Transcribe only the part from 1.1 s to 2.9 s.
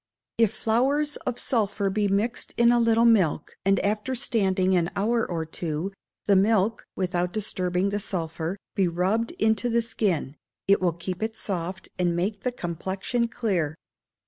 of sulphur be mixed in a